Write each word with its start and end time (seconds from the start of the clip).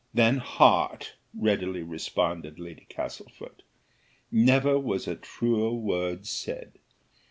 "Than 0.15 0.37
heart!" 0.37 1.13
readily 1.31 1.83
responded 1.83 2.57
Lady 2.57 2.87
Castlefort; 2.89 3.61
"never 4.31 4.79
was 4.79 5.07
a 5.07 5.15
truer 5.15 5.71
word 5.73 6.25
said. 6.25 6.79